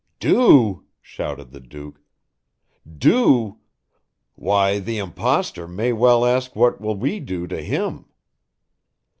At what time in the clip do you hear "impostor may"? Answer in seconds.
4.97-5.93